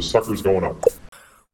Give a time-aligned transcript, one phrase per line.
[0.00, 0.82] The sucker's going up.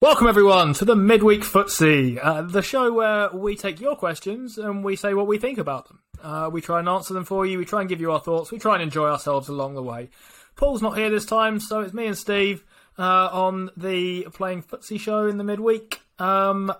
[0.00, 4.84] Welcome everyone to the Midweek Footsie, uh, the show where we take your questions and
[4.84, 5.98] we say what we think about them.
[6.22, 7.58] Uh, we try and answer them for you.
[7.58, 8.52] We try and give you our thoughts.
[8.52, 10.10] We try and enjoy ourselves along the way.
[10.54, 12.64] Paul's not here this time, so it's me and Steve
[12.96, 16.02] uh, on the Playing Footsie show in the midweek.
[16.20, 16.72] Um,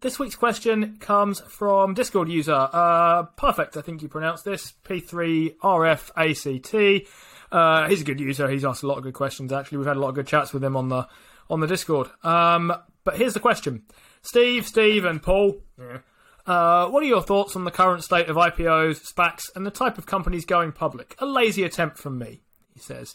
[0.00, 2.68] this week's question comes from Discord user.
[2.72, 4.74] Uh, perfect, I think you pronounced this.
[4.84, 7.08] P3RFACT.
[7.50, 8.48] Uh, he's a good user.
[8.48, 9.52] He's asked a lot of good questions.
[9.52, 11.06] Actually, we've had a lot of good chats with him on the
[11.48, 12.08] on the Discord.
[12.22, 12.72] Um,
[13.04, 13.82] but here's the question:
[14.22, 15.62] Steve, Steve, and Paul.
[15.78, 15.98] Yeah.
[16.46, 19.98] Uh, what are your thoughts on the current state of IPOs, SPACs, and the type
[19.98, 21.14] of companies going public?
[21.18, 22.40] A lazy attempt from me,
[22.74, 23.14] he says.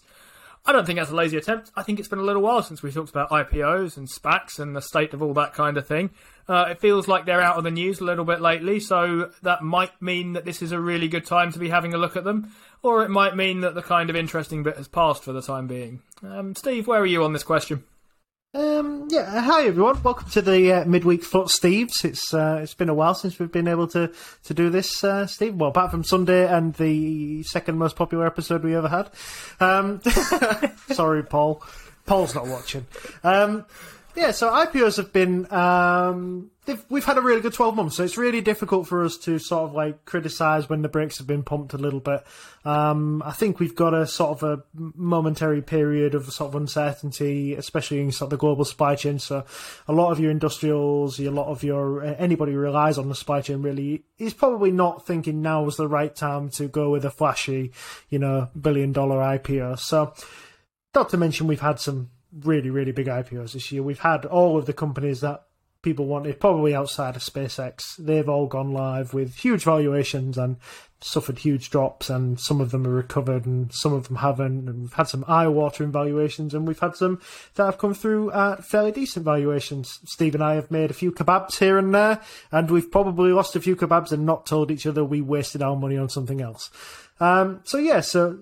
[0.65, 1.71] I don't think that's a lazy attempt.
[1.75, 4.75] I think it's been a little while since we talked about IPOs and SPACs and
[4.75, 6.09] the state of all that kind of thing.
[6.47, 9.63] Uh, it feels like they're out of the news a little bit lately, so that
[9.63, 12.23] might mean that this is a really good time to be having a look at
[12.23, 12.51] them,
[12.83, 15.67] or it might mean that the kind of interesting bit has passed for the time
[15.67, 16.01] being.
[16.23, 17.83] Um, Steve, where are you on this question?
[18.53, 20.01] Um, yeah, hi everyone.
[20.01, 22.05] Welcome to the uh, midweek foot, Steves.
[22.05, 24.13] It's uh, it's been a while since we've been able to
[24.45, 25.55] to do this, uh, Steve.
[25.55, 29.09] Well, apart from Sunday and the second most popular episode we ever had.
[29.59, 30.01] Um,
[30.93, 31.63] sorry, Paul.
[32.05, 32.85] Paul's not watching.
[33.25, 33.65] Um,
[34.15, 36.49] yeah, so IPOs have been um,
[36.89, 39.69] we've had a really good twelve months, so it's really difficult for us to sort
[39.69, 42.23] of like criticise when the brakes have been pumped a little bit.
[42.63, 47.55] Um, I think we've got a sort of a momentary period of sort of uncertainty,
[47.55, 49.19] especially in sort of the global supply chain.
[49.19, 49.43] So
[49.87, 53.41] a lot of your industrials, a lot of your anybody who relies on the supply
[53.41, 57.11] chain really is probably not thinking now was the right time to go with a
[57.11, 57.73] flashy,
[58.09, 59.79] you know, billion dollar IPO.
[59.79, 60.13] So.
[60.93, 62.09] Not to mention, we've had some
[62.43, 63.83] really, really big IPOs this year.
[63.83, 65.43] We've had all of the companies that
[65.85, 67.95] people wanted, probably outside of SpaceX.
[67.97, 70.57] They've all gone live with huge valuations and
[70.99, 74.67] suffered huge drops, and some of them are recovered and some of them haven't.
[74.67, 77.21] And we've had some eye-watering valuations, and we've had some
[77.53, 79.99] that have come through at fairly decent valuations.
[80.05, 82.19] Steve and I have made a few kebabs here and there,
[82.51, 85.75] and we've probably lost a few kebabs and not told each other we wasted our
[85.75, 86.71] money on something else.
[87.19, 88.39] Um, so yeah, so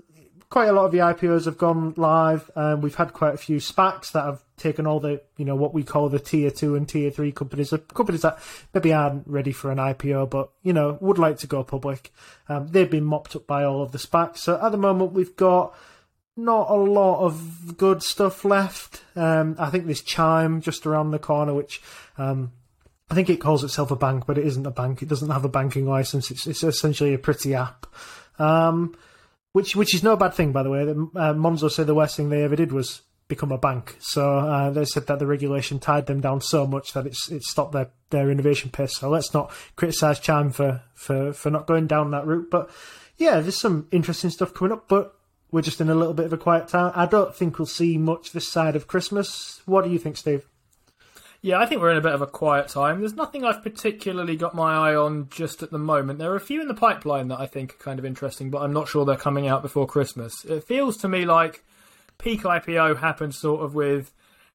[0.54, 2.52] quite a lot of the IPOs have gone live.
[2.56, 5.74] Um, we've had quite a few SPACs that have taken all the, you know, what
[5.74, 8.38] we call the tier two and tier three companies, the companies that
[8.72, 12.14] maybe aren't ready for an IPO, but, you know, would like to go public.
[12.48, 14.38] Um, they've been mopped up by all of the SPACs.
[14.38, 15.74] So at the moment, we've got
[16.38, 19.02] not a lot of good stuff left.
[19.16, 21.82] Um, I think this Chime just around the corner, which,
[22.20, 22.52] um,
[23.10, 25.02] I think it calls itself a bank, but it isn't a bank.
[25.02, 26.30] It doesn't have a banking license.
[26.30, 27.88] It's, it's essentially a pretty app.
[28.38, 28.96] Um,
[29.54, 30.82] which which is no bad thing, by the way.
[30.82, 33.96] Uh, Monzo said the worst thing they ever did was become a bank.
[34.00, 37.44] So uh, they said that the regulation tied them down so much that it's it
[37.44, 38.98] stopped their, their innovation pace.
[38.98, 42.50] So let's not criticise Chime for, for, for not going down that route.
[42.52, 42.70] But
[43.18, 44.88] yeah, there's some interesting stuff coming up.
[44.88, 45.16] But
[45.52, 46.92] we're just in a little bit of a quiet time.
[46.96, 49.62] I don't think we'll see much this side of Christmas.
[49.66, 50.46] What do you think, Steve?
[51.46, 53.02] Yeah, I think we're in a bit of a quiet time.
[53.02, 56.18] There's nothing I've particularly got my eye on just at the moment.
[56.18, 58.62] There are a few in the pipeline that I think are kind of interesting, but
[58.62, 60.46] I'm not sure they're coming out before Christmas.
[60.46, 61.62] It feels to me like
[62.18, 64.14] peak IPO happened sort of with.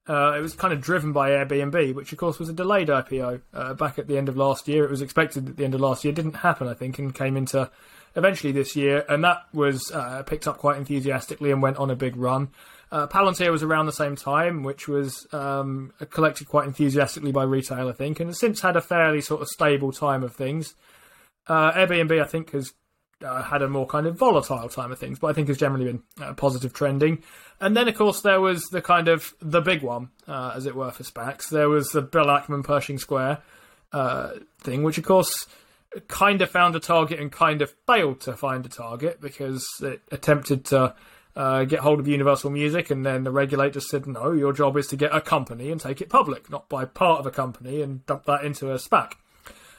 [0.09, 3.43] Uh, it was kind of driven by Airbnb, which of course was a delayed IPO
[3.53, 4.83] uh, back at the end of last year.
[4.83, 7.15] It was expected at the end of last year, it didn't happen, I think, and
[7.15, 7.71] came into
[8.17, 11.97] eventually this year, and that was uh, picked up quite enthusiastically and went on a
[11.97, 12.49] big run.
[12.91, 17.89] Uh, Palantir was around the same time, which was um, collected quite enthusiastically by retail,
[17.89, 20.75] I think, and has since had a fairly sort of stable time of things.
[21.47, 22.73] Uh, Airbnb, I think, has
[23.25, 25.85] uh, had a more kind of volatile time of things, but I think has generally
[25.85, 27.23] been uh, positive trending.
[27.61, 30.75] And then, of course, there was the kind of the big one, uh, as it
[30.75, 31.51] were, for SPACs.
[31.51, 33.43] There was the Bill Ackman Pershing Square
[33.93, 34.31] uh,
[34.61, 35.47] thing, which, of course,
[36.07, 40.03] kind of found a target and kind of failed to find a target because it
[40.13, 40.95] attempted to
[41.39, 44.89] uh, get hold of Universal Music, and then the regulator said, no, your job is
[44.89, 48.05] to get a company and take it public, not buy part of a company and
[48.07, 49.13] dump that into a SPAC.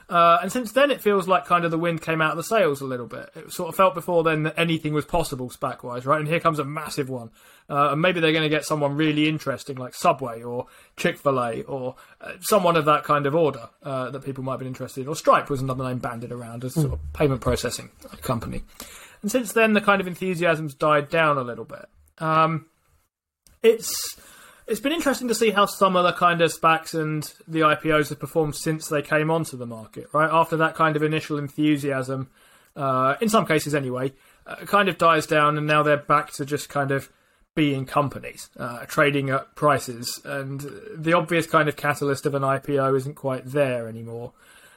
[0.07, 2.43] Uh, and since then, it feels like kind of the wind came out of the
[2.43, 3.29] sails a little bit.
[3.35, 6.19] It sort of felt before then that anything was possible SPAC wise, right?
[6.19, 7.29] And here comes a massive one.
[7.69, 10.65] Uh, and maybe they're going to get someone really interesting like Subway or
[10.95, 14.57] Chick fil A or uh, someone of that kind of order uh, that people might
[14.57, 15.09] been interested in.
[15.09, 17.91] Or Stripe was another name banded around as sort of payment processing
[18.21, 18.63] company.
[19.21, 21.85] And since then, the kind of enthusiasm's died down a little bit.
[22.19, 22.67] Um,
[23.61, 24.17] it's
[24.67, 28.09] it's been interesting to see how some of the kind of SPACs and the IPOs
[28.09, 30.07] have performed since they came onto the market.
[30.13, 32.29] Right after that kind of initial enthusiasm,
[32.75, 34.13] uh, in some cases anyway,
[34.45, 37.11] uh, kind of dies down, and now they're back to just kind of
[37.55, 42.95] being companies uh, trading at prices, and the obvious kind of catalyst of an IPO
[42.95, 44.33] isn't quite there anymore.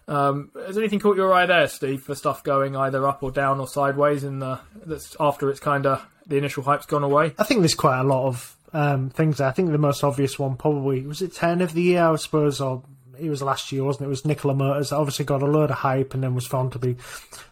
[0.08, 3.60] Um, has anything caught your eye there, Steve, for stuff going either up or down
[3.60, 7.34] or sideways in the that's after it's kind of the initial hype's gone away?
[7.38, 9.40] I think there's quite a lot of um, things.
[9.40, 12.60] I think the most obvious one probably was it ten of the year, I suppose,
[12.60, 12.82] or
[13.18, 14.06] it was last year, wasn't it?
[14.06, 14.92] It was Nikola Motors.
[14.92, 16.96] Obviously, got a load of hype and then was found to be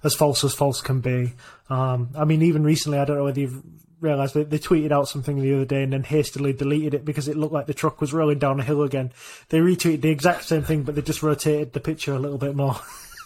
[0.03, 1.35] as false as false can be.
[1.69, 3.63] Um, I mean, even recently, I don't know whether you've
[4.01, 7.29] realised that they tweeted out something the other day and then hastily deleted it because
[7.29, 9.13] it looked like the truck was rolling down a hill again.
[9.51, 12.57] They retweeted the exact same thing, but they just rotated the picture a little bit
[12.57, 12.77] more.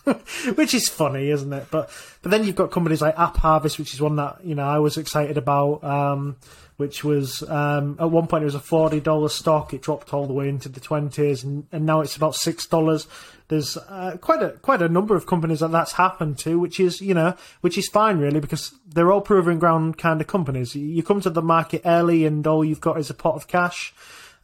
[0.54, 1.66] which is funny, isn't it?
[1.70, 1.90] But
[2.22, 4.98] but then you've got companies like AppHarvest, which is one that you know I was
[4.98, 5.82] excited about.
[5.82, 6.36] Um,
[6.76, 9.72] which was um, at one point it was a forty dollar stock.
[9.72, 13.06] It dropped all the way into the twenties, and, and now it's about six dollars.
[13.48, 17.00] There's uh, quite a quite a number of companies that that's happened to, which is
[17.00, 20.74] you know which is fine really because they're all proving ground kind of companies.
[20.74, 23.94] You come to the market early, and all you've got is a pot of cash.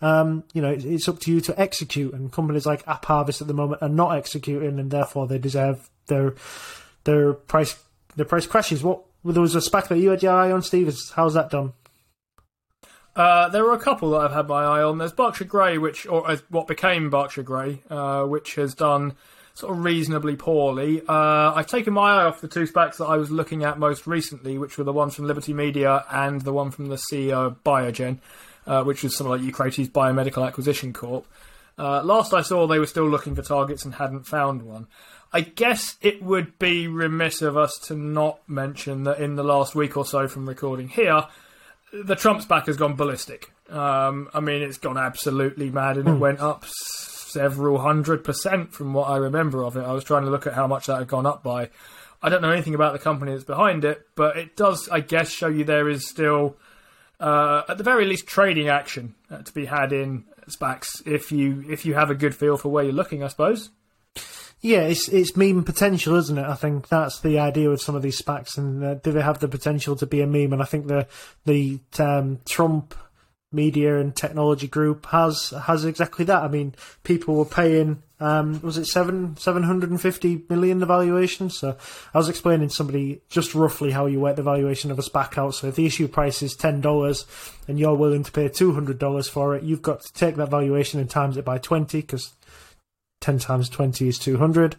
[0.02, 3.55] Um, you know, it's up to you to execute, and companies like AppHarvest at the
[3.55, 6.35] moment are not executing, and therefore they deserve their
[7.05, 7.82] their price
[8.17, 8.82] their price crashes.
[8.82, 10.94] What there was a SPAC that you had your eye on, Steve.
[11.14, 11.73] How's that done?
[13.17, 14.99] Uh, there are a couple that I've had my eye on.
[14.99, 19.15] There's Berkshire Grey, which or uh, what became Berkshire Grey, uh, which has done
[19.55, 21.03] sort of reasonably poorly.
[21.07, 24.07] Uh, I've taken my eye off the two SPACs that I was looking at most
[24.07, 27.65] recently, which were the ones from Liberty Media and the one from the CEO of
[27.65, 28.19] Biogen,
[28.67, 31.27] uh, which was something like Eucrates Biomedical Acquisition Corp.
[31.77, 34.87] Last I saw, they were still looking for targets and hadn't found one.
[35.33, 39.75] I guess it would be remiss of us to not mention that in the last
[39.75, 41.27] week or so from recording here,
[41.92, 43.52] the Trump SPAC has gone ballistic.
[43.69, 46.19] Um, I mean, it's gone absolutely mad, and it hmm.
[46.19, 49.82] went up several hundred percent from what I remember of it.
[49.82, 51.70] I was trying to look at how much that had gone up by.
[52.22, 55.31] I don't know anything about the company that's behind it, but it does, I guess,
[55.31, 56.56] show you there is still,
[57.19, 61.64] uh, at the very least, trading action uh, to be had in SPACs if you
[61.69, 63.70] if you have a good feel for where you're looking, I suppose.
[64.62, 66.45] Yeah, it's it's meme potential, isn't it?
[66.45, 69.39] I think that's the idea with some of these SPACs, and uh, do they have
[69.39, 70.53] the potential to be a meme?
[70.53, 71.07] And I think the
[71.47, 72.95] the um, Trump
[73.53, 76.43] media and technology group has has exactly that.
[76.43, 76.75] I mean,
[77.05, 81.49] people were paying um, was it seven seven hundred and fifty million the valuation?
[81.49, 81.77] So
[82.12, 85.39] I was explaining to somebody just roughly how you work the valuation of a SPAC
[85.39, 85.55] out.
[85.55, 87.25] So if the issue price is ten dollars
[87.67, 90.51] and you're willing to pay two hundred dollars for it, you've got to take that
[90.51, 92.35] valuation and times it by twenty because
[93.20, 94.76] 10 times 20 is 200.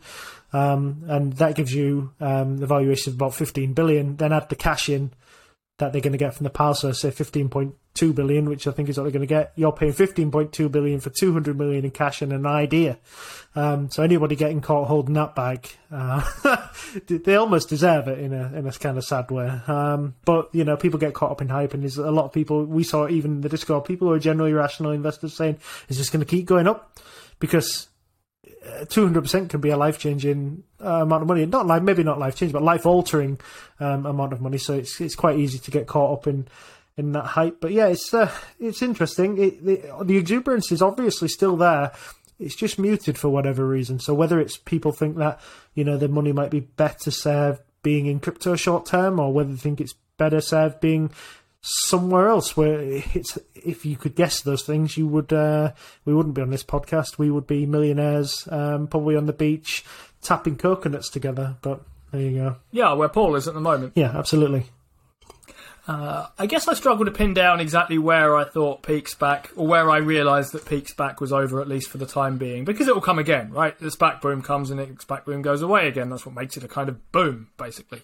[0.53, 4.17] Um, and that gives you um, the valuation of about 15 billion.
[4.17, 5.11] Then add the cash in
[5.81, 8.87] that they're going to get from the PAL, so say 15.2 billion, which I think
[8.87, 9.51] is what they're going to get.
[9.55, 12.99] You're paying 15.2 billion for 200 million in cash and an idea.
[13.55, 16.21] Um, so anybody getting caught holding that bag, uh,
[17.07, 19.47] they almost deserve it in a in a kind of sad way.
[19.67, 22.31] Um, but you know, people get caught up in hype, and there's a lot of
[22.31, 22.63] people.
[22.63, 25.57] We saw even in the Discord people who are generally rational investors saying,
[25.89, 26.99] "Is this going to keep going up?"
[27.39, 27.87] Because
[28.89, 31.45] two hundred percent can be a life changing uh, amount of money.
[31.45, 33.39] Not like maybe not life changing, but life altering
[33.79, 34.57] um, amount of money.
[34.57, 36.47] So it's it's quite easy to get caught up in
[36.97, 37.59] in that hype.
[37.59, 39.37] But yeah, it's uh, it's interesting.
[39.37, 41.91] It, the, the exuberance is obviously still there.
[42.39, 43.99] It's just muted for whatever reason.
[43.99, 45.39] So whether it's people think that
[45.73, 49.51] you know their money might be better served being in crypto short term, or whether
[49.51, 51.11] they think it's better served being
[51.61, 55.71] somewhere else where it's if you could guess those things you would uh,
[56.05, 59.85] we wouldn't be on this podcast we would be millionaires um, probably on the beach
[60.21, 64.11] tapping coconuts together but there you go yeah where paul is at the moment yeah
[64.17, 64.65] absolutely
[65.87, 69.65] uh, I guess I struggle to pin down exactly where I thought peak SPAC, or
[69.65, 72.87] where I realised that peak SPAC was over, at least for the time being, because
[72.87, 73.77] it will come again, right?
[73.79, 76.09] The SPAC boom comes and the SPAC boom goes away again.
[76.09, 78.03] That's what makes it a kind of boom, basically.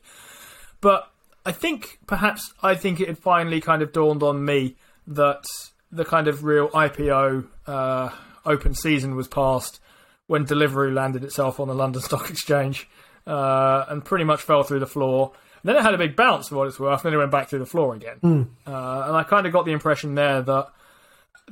[0.81, 1.09] But
[1.47, 4.75] I think perhaps I think it had finally kind of dawned on me
[5.07, 5.45] that
[5.89, 8.09] the kind of real IPO uh,
[8.45, 9.79] open season was past
[10.25, 12.89] when Deliveroo landed itself on the London Stock Exchange
[13.25, 15.31] uh, and pretty much fell through the floor.
[15.63, 17.31] And then it had a big bounce for what it's worth, and then it went
[17.31, 18.17] back through the floor again.
[18.21, 18.47] Mm.
[18.67, 20.67] Uh, and I kind of got the impression there that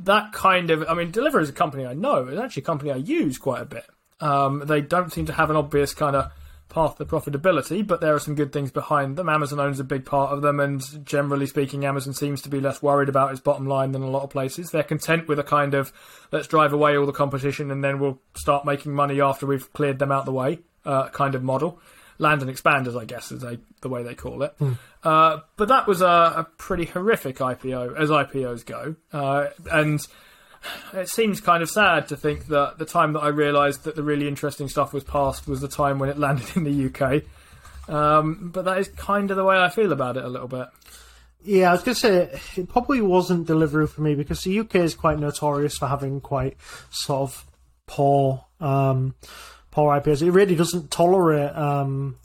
[0.02, 2.28] that kind of, I mean, Deliveroo is a company I know.
[2.28, 3.86] It's actually a company I use quite a bit.
[4.20, 6.34] Um, they don't seem to have an obvious kind of
[6.70, 9.30] path to profitability, but there are some good things behind them.
[9.30, 12.82] Amazon owns a big part of them, and generally speaking, Amazon seems to be less
[12.82, 14.72] worried about its bottom line than a lot of places.
[14.72, 15.94] They're content with a kind of
[16.32, 20.00] let's drive away all the competition and then we'll start making money after we've cleared
[20.00, 21.80] them out the way uh, kind of model.
[22.18, 24.56] land and expand, as I guess is they, the way they call it.
[25.04, 30.00] Uh, but that was a, a pretty horrific IPO, as IPOs go, uh, and
[30.94, 34.04] it seems kind of sad to think that the time that I realised that the
[34.04, 37.24] really interesting stuff was past was the time when it landed in the UK.
[37.88, 40.68] Um, but that is kind of the way I feel about it a little bit.
[41.44, 44.76] Yeah, I was going to say it probably wasn't Deliveroo for me because the UK
[44.78, 46.58] is quite notorious for having quite
[46.90, 47.46] sort of
[47.86, 49.14] poor, um,
[49.70, 50.24] poor IPOs.
[50.24, 52.18] It really doesn't tolerate um,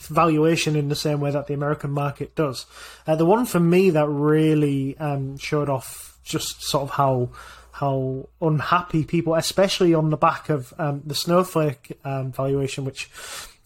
[0.00, 2.66] valuation in the same way that the American market does.
[3.06, 7.30] Uh, the one for me that really um, showed off just sort of how
[7.72, 13.10] how unhappy people, especially on the back of um, the Snowflake um, valuation, which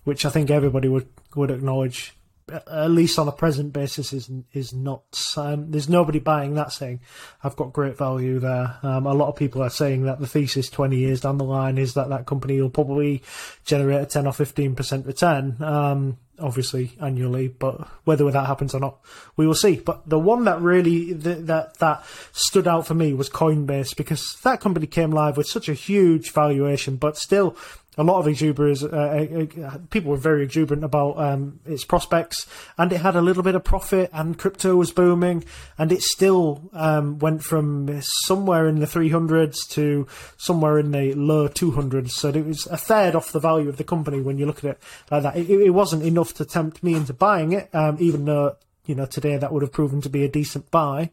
[0.04, 2.14] which I think everybody would would acknowledge
[2.50, 5.38] at least on a present basis, is is nuts.
[5.38, 7.00] Um, there's nobody buying that saying,
[7.42, 10.68] "I've got great value there." Um, a lot of people are saying that the thesis
[10.68, 13.22] 20 years down the line is that that company will probably
[13.64, 15.56] generate a 10 or 15 percent return.
[15.62, 18.98] Um, obviously annually, but whether that happens or not,
[19.36, 19.76] we will see.
[19.76, 24.36] But the one that really that that, that stood out for me was Coinbase because
[24.42, 27.56] that company came live with such a huge valuation, but still
[27.96, 28.82] a lot of exuberance.
[28.82, 32.46] Uh, uh, people were very exuberant about um, its prospects,
[32.76, 35.44] and it had a little bit of profit, and crypto was booming,
[35.78, 41.48] and it still um, went from somewhere in the 300s to somewhere in the low
[41.48, 42.10] 200s.
[42.10, 44.72] So it was a third off the value of the company when you look at
[44.72, 45.36] it like that.
[45.36, 49.06] It, it wasn't enough to tempt me into buying it, um, even though you know
[49.06, 51.10] today that would have proven to be a decent buy.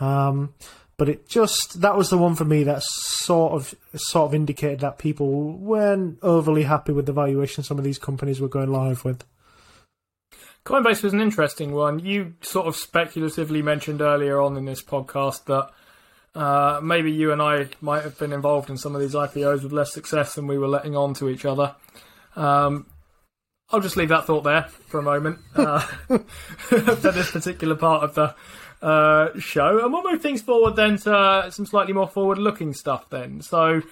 [0.00, 0.54] Um,
[0.98, 4.80] but it just that was the one for me that sort of sort of indicated
[4.80, 9.04] that people weren't overly happy with the valuation some of these companies were going live
[9.04, 9.24] with.
[10.64, 12.00] Coinbase was an interesting one.
[12.00, 15.70] You sort of speculatively mentioned earlier on in this podcast that
[16.38, 19.72] uh, maybe you and I might have been involved in some of these IPOs with
[19.72, 21.76] less success than we were letting on to each other.
[22.34, 22.86] Um,
[23.70, 25.80] I'll just leave that thought there for a moment uh,
[26.58, 28.34] for this particular part of the
[28.82, 33.08] uh, show, and we'll move things forward then to uh, some slightly more forward-looking stuff.
[33.10, 33.82] Then, so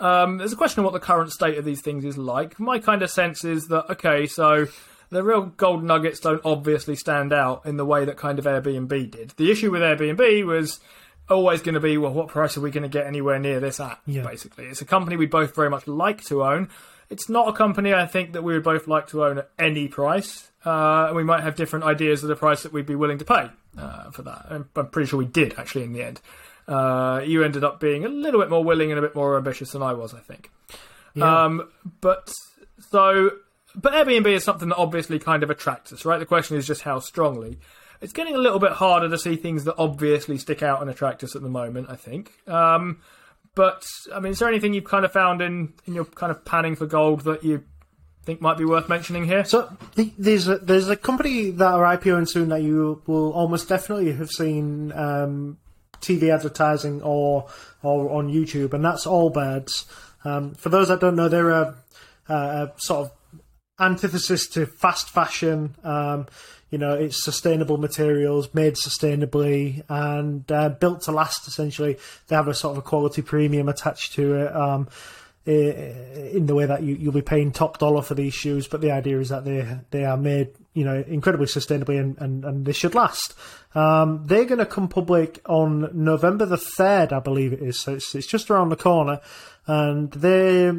[0.00, 2.58] um, there's a question of what the current state of these things is like.
[2.58, 4.66] My kind of sense is that okay, so
[5.10, 9.10] the real gold nuggets don't obviously stand out in the way that kind of Airbnb
[9.10, 9.30] did.
[9.36, 10.80] The issue with Airbnb was
[11.28, 13.78] always going to be, well, what price are we going to get anywhere near this
[13.78, 14.00] at?
[14.06, 14.22] Yeah.
[14.22, 16.68] Basically, it's a company we both very much like to own.
[17.10, 19.86] It's not a company I think that we would both like to own at any
[19.86, 20.50] price.
[20.64, 23.50] Uh, we might have different ideas of the price that we'd be willing to pay
[23.78, 24.46] uh, for that.
[24.50, 26.20] I'm, I'm pretty sure we did actually in the end.
[26.68, 29.72] Uh, you ended up being a little bit more willing and a bit more ambitious
[29.72, 30.50] than I was, I think.
[31.14, 31.44] Yeah.
[31.44, 31.68] Um,
[32.00, 32.32] but
[32.90, 33.30] so,
[33.74, 36.18] but Airbnb is something that obviously kind of attracts us, right?
[36.18, 37.58] The question is just how strongly.
[38.00, 41.22] It's getting a little bit harder to see things that obviously stick out and attract
[41.22, 41.88] us at the moment.
[41.88, 42.32] I think.
[42.48, 43.00] Um,
[43.54, 46.44] but I mean, is there anything you've kind of found in in your kind of
[46.44, 47.64] panning for gold that you
[48.24, 49.44] think might be worth mentioning here?
[49.44, 53.68] So th- there's a, there's a company that are IPOing soon that you will almost
[53.68, 55.58] definitely have seen um,
[56.00, 57.48] TV advertising or
[57.82, 59.86] or on YouTube, and that's Allbirds.
[60.24, 61.74] Um, for those that don't know, they're a,
[62.28, 63.12] a, a sort of
[63.80, 65.74] antithesis to fast fashion.
[65.82, 66.26] Um,
[66.70, 71.46] you know, it's sustainable materials made sustainably and uh, built to last.
[71.46, 71.98] Essentially,
[72.28, 74.56] they have a sort of a quality premium attached to it.
[74.56, 74.88] Um,
[75.44, 78.92] in the way that you, you'll be paying top dollar for these shoes, but the
[78.92, 82.72] idea is that they they are made you know incredibly sustainably and, and, and they
[82.72, 83.34] should last.
[83.74, 87.80] Um, they're going to come public on November the third, I believe it is.
[87.80, 89.20] So it's it's just around the corner,
[89.66, 90.70] and they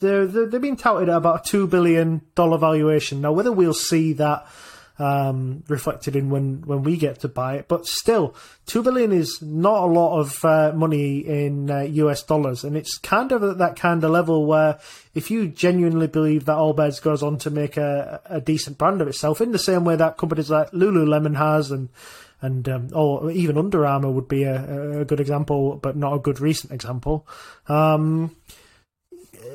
[0.00, 3.20] they're they're, they're touted at about a two billion dollar valuation.
[3.20, 4.46] Now, whether we'll see that
[4.98, 7.68] um, reflected in when, when we get to buy it.
[7.68, 8.34] But still,
[8.66, 12.98] two billion is not a lot of uh, money in uh, US dollars, and it's
[12.98, 14.78] kind of at that kind of level where
[15.14, 19.08] if you genuinely believe that Allbirds goes on to make a, a decent brand of
[19.08, 21.88] itself, in the same way that companies like Lululemon has and
[22.42, 26.18] and um, or even Under Armour would be a, a good example, but not a
[26.18, 27.26] good recent example.
[27.66, 28.36] Um,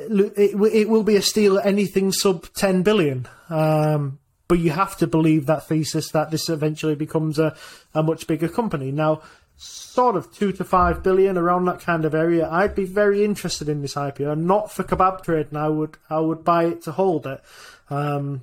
[0.10, 3.28] it, it will be a steal at anything sub 10 billion.
[3.50, 4.20] Um,
[4.52, 7.56] but you have to believe that thesis that this eventually becomes a,
[7.94, 8.92] a much bigger company.
[8.92, 9.22] Now,
[9.56, 13.70] sort of two to five billion around that kind of area, I'd be very interested
[13.70, 14.38] in this IPO.
[14.38, 17.42] Not for kebab trade, and I would I would buy it to hold it.
[17.90, 18.42] Um,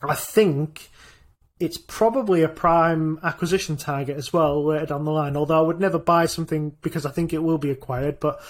[0.00, 0.88] I think
[1.62, 5.36] it's probably a prime acquisition target as well later down the line.
[5.36, 8.40] Although I would never buy something because I think it will be acquired, but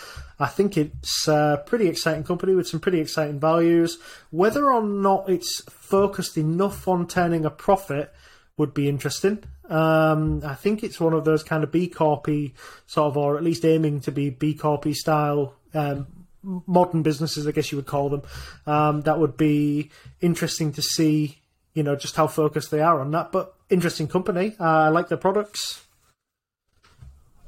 [0.40, 3.98] I think it's a pretty exciting company with some pretty exciting values.
[4.30, 8.12] Whether or not it's focused enough on turning a profit
[8.56, 9.44] would be interesting.
[9.68, 12.54] Um, I think it's one of those kind of B Corpy
[12.86, 16.06] sort of, or at least aiming to be B Corpy style um,
[16.42, 18.22] modern businesses, I guess you would call them.
[18.66, 19.90] Um, that would be
[20.20, 21.41] interesting to see,
[21.74, 23.32] you know, just how focused they are on that.
[23.32, 24.54] But interesting company.
[24.58, 25.82] Uh, I like their products.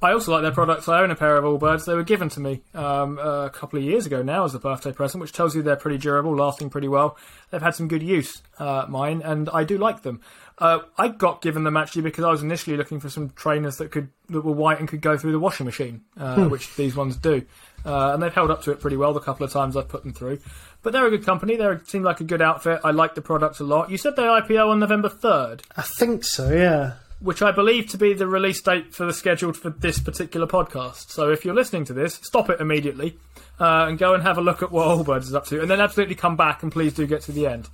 [0.05, 0.87] I also like their products.
[0.87, 1.87] I own a pair of Allbirds.
[1.87, 4.93] They were given to me um, a couple of years ago now as a birthday
[4.93, 7.17] present, which tells you they're pretty durable, lasting pretty well.
[7.51, 10.21] They've had some good use, uh, mine, and I do like them.
[10.59, 13.91] Uh, I got given them actually because I was initially looking for some trainers that
[13.91, 16.49] could that were white and could go through the washing machine, uh, Hmm.
[16.49, 17.43] which these ones do,
[17.85, 20.05] uh, and they've held up to it pretty well the couple of times I've put
[20.05, 20.39] them through.
[20.83, 21.57] But they're a good company.
[21.57, 22.81] They seem like a good outfit.
[22.85, 23.91] I like the products a lot.
[23.91, 26.51] You said they IPO on November third I think so.
[26.53, 26.93] Yeah.
[27.21, 31.11] which I believe to be the release date for the scheduled for this particular podcast.
[31.11, 33.17] So if you're listening to this, stop it immediately
[33.59, 35.81] uh, and go and have a look at what Allbirds is up to, and then
[35.81, 37.69] absolutely come back and please do get to the end.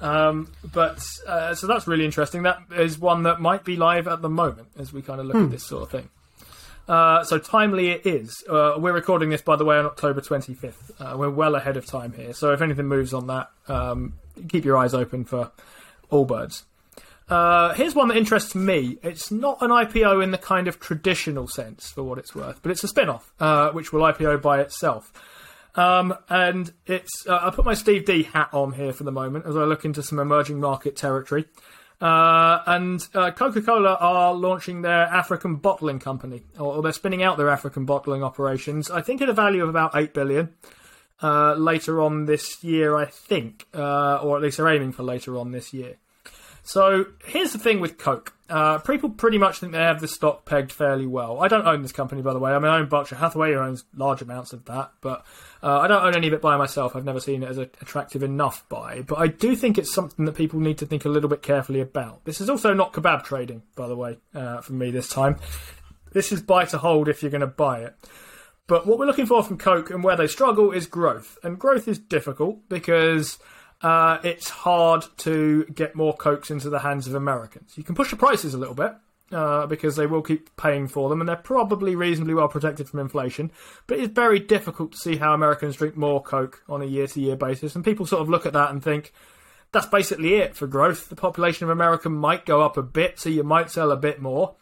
[0.00, 2.42] Um, but uh, so that's really interesting.
[2.44, 5.36] That is one that might be live at the moment as we kind of look
[5.36, 6.08] at this sort of thing.
[6.88, 8.42] Uh, so timely it is.
[8.48, 10.74] Uh, we're recording this, by the way, on October 25th.
[10.98, 12.32] Uh, we're well ahead of time here.
[12.32, 14.14] So if anything moves on that, um,
[14.48, 15.50] keep your eyes open for
[16.10, 16.62] Allbirds.
[17.28, 18.96] Uh, here's one that interests me.
[19.02, 22.72] It's not an IPO in the kind of traditional sense, for what it's worth, but
[22.72, 25.12] it's a spin off, uh, which will IPO by itself.
[25.78, 29.46] Um, and it's uh, I put my Steve D hat on here for the moment
[29.46, 31.44] as I look into some emerging market territory.
[32.00, 37.22] Uh, and uh, Coca Cola are launching their African bottling company, or, or they're spinning
[37.22, 38.90] out their African bottling operations.
[38.90, 40.54] I think at a value of about eight billion
[41.22, 45.36] uh, later on this year, I think, uh, or at least they're aiming for later
[45.36, 45.96] on this year.
[46.68, 48.34] So here's the thing with Coke.
[48.50, 51.40] Uh, people pretty much think they have the stock pegged fairly well.
[51.40, 52.52] I don't own this company, by the way.
[52.52, 55.24] I mean, I own Berkshire Hathaway, who owns large amounts of that, but
[55.62, 56.94] uh, I don't own any of it by myself.
[56.94, 60.26] I've never seen it as an attractive enough buy, but I do think it's something
[60.26, 62.26] that people need to think a little bit carefully about.
[62.26, 65.36] This is also not kebab trading, by the way, uh, for me this time.
[66.12, 67.94] This is buy to hold if you're going to buy it.
[68.66, 71.38] But what we're looking for from Coke and where they struggle is growth.
[71.42, 73.38] And growth is difficult because
[73.82, 77.74] uh, it's hard to get more Cokes into the hands of Americans.
[77.76, 78.92] You can push the prices a little bit.
[79.30, 82.98] Uh, because they will keep paying for them, and they're probably reasonably well protected from
[82.98, 83.52] inflation.
[83.86, 87.74] But it's very difficult to see how Americans drink more Coke on a year-to-year basis,
[87.74, 89.12] and people sort of look at that and think
[89.70, 91.10] that's basically it for growth.
[91.10, 94.18] The population of America might go up a bit, so you might sell a bit
[94.18, 94.56] more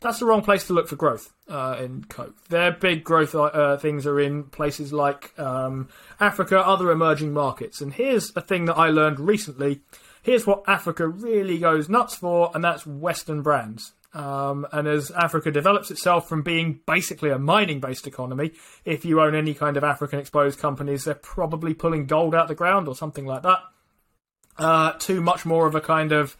[0.00, 2.34] that's the wrong place to look for growth uh, in Coke.
[2.48, 7.80] Their big growth uh, things are in places like um, Africa, other emerging markets.
[7.80, 9.80] And here's a thing that I learned recently.
[10.22, 13.92] Here's what Africa really goes nuts for, and that's Western brands.
[14.12, 18.52] Um, and as Africa develops itself from being basically a mining based economy,
[18.84, 22.48] if you own any kind of African exposed companies, they're probably pulling gold out of
[22.48, 23.60] the ground or something like that,
[24.58, 26.36] uh, to much more of a kind of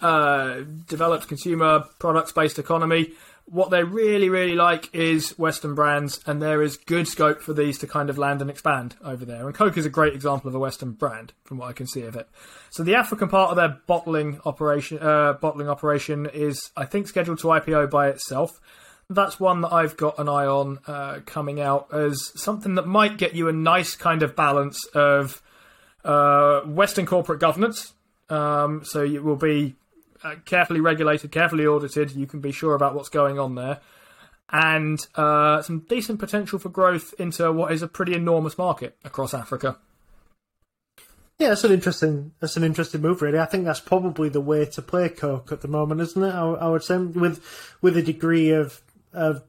[0.00, 3.12] uh, developed consumer products based economy.
[3.46, 7.78] What they really, really like is Western brands, and there is good scope for these
[7.78, 9.46] to kind of land and expand over there.
[9.46, 12.02] And Coke is a great example of a Western brand, from what I can see
[12.02, 12.28] of it.
[12.70, 17.40] So the African part of their bottling operation, uh, bottling operation, is I think scheduled
[17.40, 18.60] to IPO by itself.
[19.08, 23.18] That's one that I've got an eye on uh, coming out as something that might
[23.18, 25.42] get you a nice kind of balance of
[26.04, 27.94] uh, Western corporate governance.
[28.28, 29.74] Um, so it will be
[30.22, 32.12] uh, carefully regulated, carefully audited.
[32.12, 33.80] You can be sure about what's going on there,
[34.50, 39.34] and uh, some decent potential for growth into what is a pretty enormous market across
[39.34, 39.78] Africa.
[41.38, 42.32] Yeah, that's an interesting.
[42.40, 43.38] That's an interesting move, really.
[43.38, 46.34] I think that's probably the way to play Coke at the moment, isn't it?
[46.34, 47.42] I, I would say with
[47.80, 48.82] with a degree of
[49.14, 49.42] of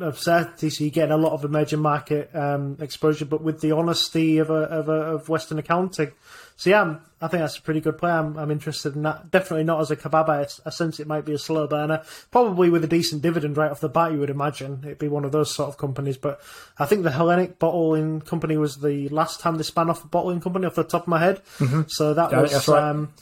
[0.00, 3.72] of certainty, so you get a lot of emerging market um, exposure, but with the
[3.72, 6.10] honesty of a, of, a, of Western accounting.
[6.56, 8.10] So yeah, I'm, I think that's a pretty good play.
[8.10, 9.30] I'm, I'm interested in that.
[9.30, 10.28] Definitely not as a kebab.
[10.28, 12.02] I, I sense it might be a slow burner.
[12.30, 15.24] Probably with a decent dividend right off the bat, you would imagine it'd be one
[15.24, 16.16] of those sort of companies.
[16.16, 16.40] But
[16.78, 20.40] I think the Hellenic Bottling Company was the last time they span off a bottling
[20.40, 21.40] company off the top of my head.
[21.88, 22.68] So that Yeah, was.
[22.68, 22.82] right.
[22.90, 23.12] Um,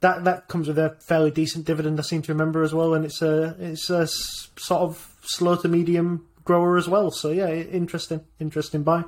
[0.00, 3.06] that that comes with a fairly decent dividend, I seem to remember as well, and
[3.06, 7.10] it's a it's a sort of slow to medium grower as well.
[7.10, 9.04] So yeah, interesting, interesting buy.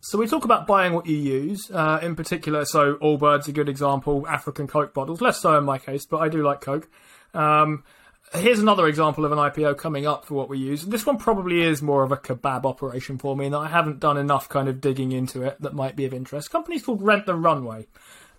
[0.00, 2.66] So we talk about buying what you use, uh, in particular.
[2.66, 4.26] So Allbirds a good example.
[4.28, 6.88] African Coke bottles, less so in my case, but I do like Coke.
[7.32, 7.84] Um,
[8.34, 10.84] here's another example of an IPO coming up for what we use.
[10.84, 14.18] This one probably is more of a kebab operation for me, and I haven't done
[14.18, 16.50] enough kind of digging into it that might be of interest.
[16.50, 17.86] Company's called Rent the Runway.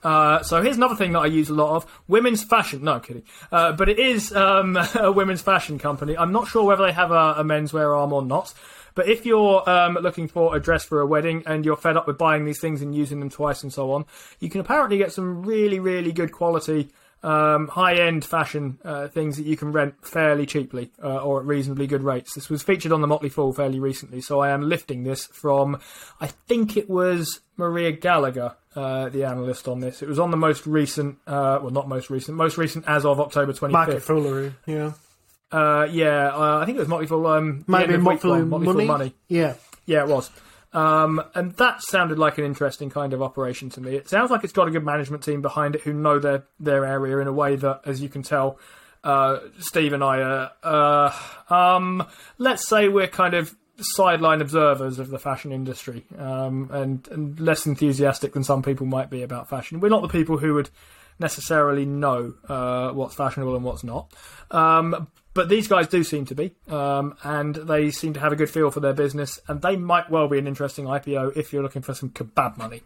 [0.06, 2.84] Uh, so here's another thing that I use a lot of: women's fashion.
[2.84, 3.24] No, I'm kidding.
[3.52, 6.16] Uh, but it is um, a women's fashion company.
[6.16, 8.54] I'm not sure whether they have a, a menswear arm or not.
[8.94, 12.08] But if you're um, looking for a dress for a wedding and you're fed up
[12.08, 14.06] with buying these things and using them twice and so on,
[14.40, 16.90] you can apparently get some really, really good quality
[17.26, 21.88] um, high-end fashion uh, things that you can rent fairly cheaply uh, or at reasonably
[21.88, 22.36] good rates.
[22.36, 25.80] This was featured on the Motley Fool fairly recently, so I am lifting this from,
[26.22, 30.04] I think it was Maria Gallagher, uh, the analyst on this.
[30.04, 33.20] It was on the most recent, uh, well, not most recent, most recent as of
[33.20, 33.72] October 25th.
[33.72, 34.54] Market foolery.
[34.68, 34.92] Yeah.
[35.52, 37.26] Uh, yeah, uh, I think it was Motley Fool.
[37.28, 38.86] Um, Maybe end Motley Fool money.
[38.86, 39.16] money.
[39.30, 39.56] Yeah.
[39.88, 40.30] Yeah, it was.
[40.76, 43.96] Um, and that sounded like an interesting kind of operation to me.
[43.96, 46.86] It sounds like it's got a good management team behind it who know their, their
[46.86, 48.60] area in a way that, as you can tell,
[49.02, 52.06] uh, Steve and I are, uh, um,
[52.38, 57.66] let's say we're kind of sideline observers of the fashion industry um, and, and less
[57.66, 59.80] enthusiastic than some people might be about fashion.
[59.80, 60.70] We're not the people who would
[61.20, 64.12] necessarily know uh, what's fashionable and what's not.
[64.52, 68.36] Um, but these guys do seem to be, um, and they seem to have a
[68.36, 71.62] good feel for their business, and they might well be an interesting IPO if you're
[71.62, 72.82] looking for some kebab money.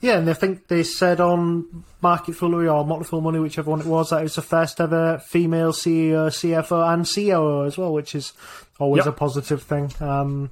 [0.00, 3.80] Yeah, and I think they said on Market Foolery or Motley Fool Money, whichever one
[3.80, 7.92] it was, that it was the first ever female CEO, CFO, and COO as well,
[7.92, 8.32] which is
[8.78, 9.14] always Yep.
[9.14, 9.92] a positive thing.
[10.00, 10.50] Um,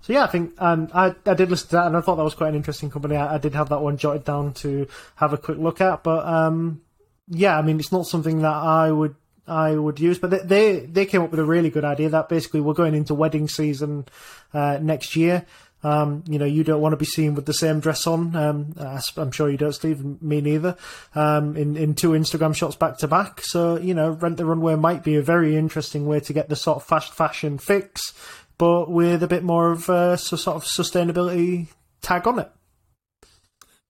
[0.00, 2.24] so yeah, I think um, I, I did listen to that, and I thought that
[2.24, 3.16] was quite an interesting company.
[3.16, 6.24] I, I did have that one jotted down to have a quick look at, but
[6.26, 6.80] um,
[7.28, 9.14] yeah, I mean, it's not something that I would
[9.46, 12.60] I would use, but they they, came up with a really good idea that basically
[12.60, 14.06] we're going into wedding season
[14.54, 15.44] uh, next year.
[15.84, 18.36] Um, you know, you don't want to be seen with the same dress on.
[18.36, 18.74] Um,
[19.16, 20.22] I'm sure you don't, Steve.
[20.22, 20.76] Me neither.
[21.14, 23.40] Um, in in two Instagram shots back to back.
[23.40, 26.56] So you know, rent the runway might be a very interesting way to get the
[26.56, 28.12] sort of fast fashion fix,
[28.58, 31.66] but with a bit more of a so- sort of sustainability
[32.00, 32.50] tag on it.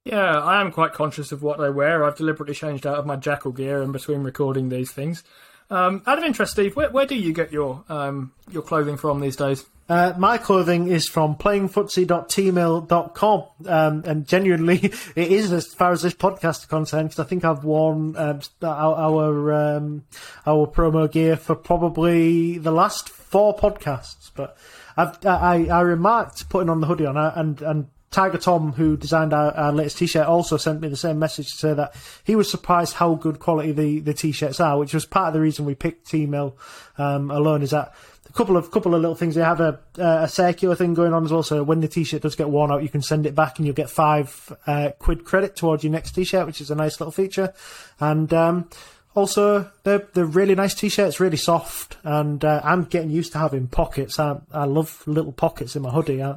[0.05, 2.05] Yeah, I am quite conscious of what I wear.
[2.05, 5.23] I've deliberately changed out of my jackal gear in between recording these things.
[5.71, 9.21] Um, out of interest, Steve, where, where do you get your um, your clothing from
[9.21, 9.65] these days?
[9.88, 16.15] Uh, my clothing is from playingfootsie.teemill.com, um, and genuinely, it is as far as this
[16.15, 17.11] podcast concerned.
[17.11, 20.05] Because I think I've worn um, our our, um,
[20.47, 24.33] our promo gear for probably the last four podcasts.
[24.35, 24.57] But
[24.97, 28.96] I've, I I remarked putting on the hoodie on, uh, and and Tiger Tom, who
[28.96, 31.94] designed our, our latest T-shirt, also sent me the same message to say that
[32.25, 35.40] he was surprised how good quality the, the T-shirts are, which was part of the
[35.40, 36.55] reason we picked Teemill
[36.98, 37.62] um, alone.
[37.62, 37.94] Is that
[38.29, 39.35] a couple of couple of little things?
[39.35, 41.42] They have a a circular thing going on as well.
[41.42, 43.75] So when the T-shirt does get worn out, you can send it back and you'll
[43.75, 47.53] get five uh, quid credit towards your next T-shirt, which is a nice little feature.
[47.98, 48.68] And um,
[49.14, 53.66] also, they're, they're really nice t-shirts, really soft, and uh, I'm getting used to having
[53.66, 54.18] pockets.
[54.18, 56.22] I, I love little pockets in my hoodie.
[56.22, 56.37] I,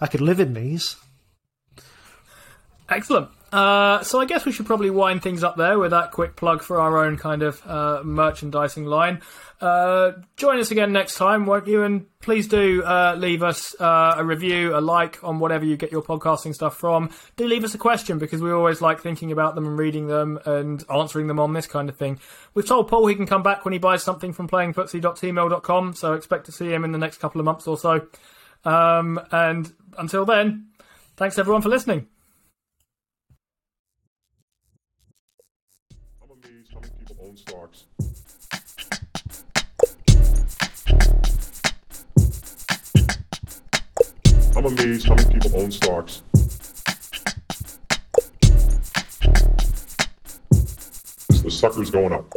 [0.00, 0.96] I could live in these.
[2.88, 3.28] Excellent.
[3.52, 6.62] Uh, so I guess we should probably wind things up there with that quick plug
[6.62, 9.22] for our own kind of uh, merchandising line.
[9.60, 11.82] Uh, join us again next time, won't you?
[11.82, 15.92] And please do uh, leave us uh, a review, a like on whatever you get
[15.92, 17.10] your podcasting stuff from.
[17.36, 20.38] Do leave us a question because we always like thinking about them and reading them
[20.44, 22.18] and answering them on this kind of thing.
[22.52, 26.46] We've told Paul he can come back when he buys something from playingfootsie.teemill.com, so expect
[26.46, 28.06] to see him in the next couple of months or so.
[28.64, 30.66] Um, and until then,
[31.16, 32.08] thanks everyone for listening.
[44.66, 46.22] How many people own stocks.
[51.40, 52.34] The sucker's going up.